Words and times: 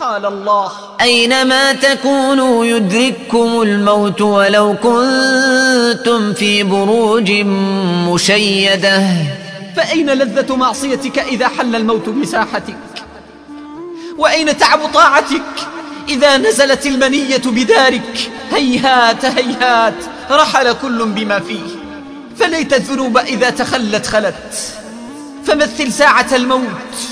قال 0.00 0.26
الله. 0.26 0.72
أينما 1.00 1.72
تكونوا 1.72 2.64
يدرككم 2.64 3.62
الموت 3.62 4.20
ولو 4.20 4.76
كنتم 4.82 6.32
في 6.34 6.62
بروج 6.62 7.32
مشيدة. 8.12 9.02
فأين 9.76 10.10
لذة 10.10 10.56
معصيتك 10.56 11.18
إذا 11.18 11.48
حل 11.48 11.76
الموت 11.76 12.08
بساحتك؟ 12.08 12.76
وأين 14.18 14.58
تعب 14.58 14.80
طاعتك 14.94 15.42
إذا 16.08 16.36
نزلت 16.36 16.86
المنية 16.86 17.42
بدارك؟ 17.46 18.30
هيهات 18.52 19.24
هيهات 19.24 19.94
رحل 20.30 20.72
كل 20.72 21.04
بما 21.04 21.40
فيه. 21.40 21.66
فليت 22.38 22.74
الذنوب 22.74 23.18
إذا 23.18 23.50
تخلت 23.50 24.06
خلت. 24.06 24.74
فمثل 25.46 25.92
ساعة 25.92 26.28
الموت. 26.32 27.05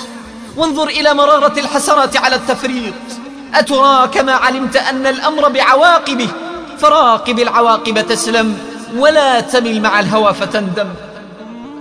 وانظر 0.56 0.88
إلى 0.88 1.14
مرارة 1.14 1.60
الحسرات 1.60 2.16
على 2.16 2.36
التفريط. 2.36 2.94
أترى 3.54 4.08
كما 4.08 4.32
علمت 4.32 4.76
أن 4.76 5.06
الأمر 5.06 5.48
بعواقبه. 5.48 6.28
فراقب 6.78 7.38
العواقب 7.38 8.06
تسلم 8.06 8.58
ولا 8.96 9.40
تمل 9.40 9.80
مع 9.80 10.00
الهوى 10.00 10.34
فتندم. 10.34 10.88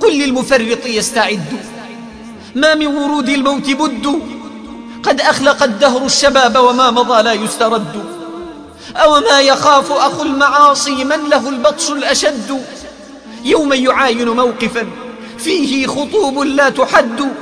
قل 0.01 0.19
للمفرط 0.19 0.85
يستعد. 0.85 1.59
ما 2.55 2.75
من 2.75 2.87
ورود 2.87 3.29
الموت 3.29 3.69
بد. 3.69 4.21
قد 5.03 5.21
أخلق 5.21 5.63
الدهر 5.63 6.05
الشباب 6.05 6.57
وما 6.57 6.91
مضى 6.91 7.23
لا 7.23 7.33
يسترد. 7.33 8.03
أو 8.95 9.19
ما 9.19 9.41
يخاف 9.41 9.91
أخو 9.91 10.23
المعاصي 10.23 11.03
من 11.03 11.29
له 11.29 11.49
البطش 11.49 11.89
الأشد. 11.89 12.63
يوم 13.45 13.73
يعاين 13.73 14.29
موقفا 14.29 14.87
فيه 15.37 15.87
خطوب 15.87 16.39
لا 16.39 16.69
تحد. 16.69 17.33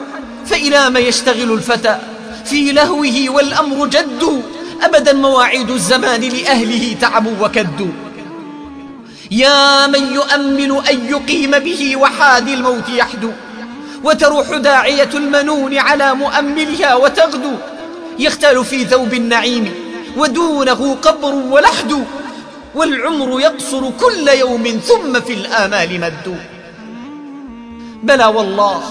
فإلى 0.52 0.90
ما 0.90 1.00
يشتغل 1.00 1.52
الفتى 1.54 1.98
في 2.46 2.72
لهوه 2.72 3.30
والأمر 3.30 3.88
جد. 3.88 4.44
أبدا 4.82 5.14
مواعيد 5.14 5.70
الزمان 5.70 6.22
لأهله 6.22 6.96
تعبوا 7.02 7.32
وكدوا 7.42 7.92
يا 9.31 9.88
من 9.88 10.14
يؤمل 10.14 10.81
أن 10.90 11.06
يقيم 11.09 11.52
به 11.52 11.98
وحاد 11.98 12.48
الموت 12.48 12.90
يحدو 12.90 13.31
وتروح 14.03 14.58
داعية 14.58 15.09
المنون 15.14 15.78
على 15.78 16.14
مؤملها 16.14 16.95
وتغدو 16.95 17.53
يختال 18.20 18.66
في 18.66 18.86
ثوب 18.86 19.14
النعيم 19.14 19.73
ودونه 20.18 20.97
قبر 21.02 21.34
ولحد. 21.34 22.06
والعمر 22.75 23.42
يقصر 23.42 23.90
كل 23.90 24.28
يوم 24.28 24.64
ثم 24.64 25.20
في 25.20 25.34
الآمال 25.34 26.00
مد. 26.00 26.38
بلى 28.03 28.25
والله 28.25 28.84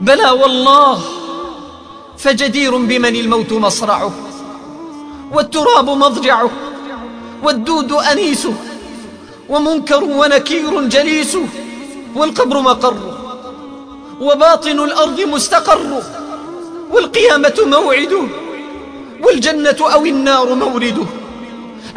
بلى 0.00 0.30
والله 0.30 1.00
فجدير 2.18 2.76
بمن 2.76 3.16
الموت 3.16 3.52
مصرعه 3.52 4.12
والتراب 5.32 5.90
مضجعه 5.90 6.50
والدود 7.42 7.92
أنيسه 7.92 8.54
ومنكر 9.48 10.04
ونكير 10.04 10.82
جليسه 10.84 11.46
والقبر 12.14 12.60
مقره 12.60 13.18
وباطن 14.20 14.84
الأرض 14.84 15.20
مستقره 15.20 16.02
والقيامة 16.90 17.54
موعده 17.66 18.22
والجنة 19.22 19.76
أو 19.80 20.06
النار 20.06 20.54
مورده 20.54 21.06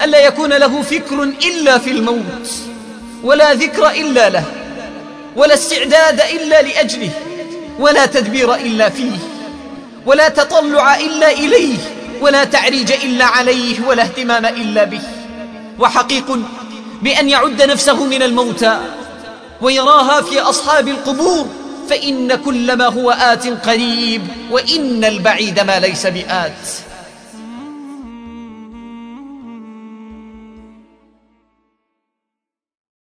ألا 0.03 0.25
يكون 0.25 0.53
له 0.53 0.81
فكر 0.81 1.23
إلا 1.23 1.77
في 1.77 1.91
الموت 1.91 2.49
ولا 3.23 3.53
ذكر 3.53 3.89
إلا 3.89 4.29
له 4.29 4.45
ولا 5.35 5.53
استعداد 5.53 6.21
إلا 6.21 6.61
لأجله. 6.61 7.11
ولا 7.79 8.05
تدبير 8.05 8.55
إلا 8.55 8.89
فيه 8.89 9.17
ولا 10.05 10.29
تطلع 10.29 10.95
إلا 10.95 11.31
إليه 11.31 11.77
ولا 12.21 12.43
تعريج 12.43 12.91
إلا 12.91 13.25
عليه 13.25 13.87
ولا 13.87 14.03
اهتمام 14.03 14.45
إلا 14.45 14.83
به. 14.83 15.01
وحقيق 15.79 16.39
بأن 17.01 17.29
يعد 17.29 17.61
نفسه 17.61 18.05
من 18.05 18.21
الموتى 18.21 18.79
ويراها 19.61 20.21
في 20.21 20.39
أصحاب 20.39 20.87
القبور 20.87 21.47
فإن 21.89 22.35
كل 22.35 22.73
ما 22.73 22.85
هو 22.85 23.11
آت 23.11 23.47
قريب 23.47 24.27
وإن 24.51 25.03
البعيد 25.03 25.59
ما 25.59 25.79
ليس 25.79 26.07
بآت. 26.07 26.67